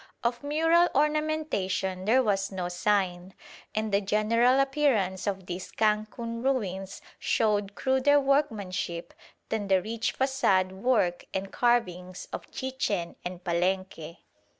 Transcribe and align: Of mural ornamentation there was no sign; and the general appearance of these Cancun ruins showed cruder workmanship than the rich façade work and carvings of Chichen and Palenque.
Of 0.23 0.43
mural 0.43 0.89
ornamentation 0.95 2.05
there 2.05 2.23
was 2.23 2.51
no 2.51 2.69
sign; 2.69 3.35
and 3.75 3.91
the 3.91 4.01
general 4.01 4.59
appearance 4.59 5.27
of 5.27 5.45
these 5.45 5.71
Cancun 5.71 6.41
ruins 6.43 7.03
showed 7.19 7.75
cruder 7.75 8.19
workmanship 8.19 9.13
than 9.49 9.67
the 9.67 9.79
rich 9.79 10.17
façade 10.17 10.71
work 10.71 11.25
and 11.35 11.53
carvings 11.53 12.27
of 12.33 12.49
Chichen 12.49 13.15
and 13.23 13.43
Palenque. 13.43 14.17